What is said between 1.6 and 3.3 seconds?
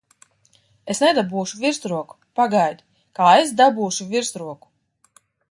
virsroku! Pagaidi, kā